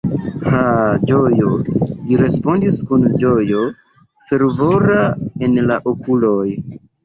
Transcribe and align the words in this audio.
Ha, 0.51 0.61
ĝojo! 1.11 1.51
li 1.73 2.17
respondis 2.23 2.81
kun 2.93 3.07
ĝojo 3.27 3.63
fervora 4.33 4.99
en 5.47 5.65
la 5.71 5.81
okuloj. 5.97 6.47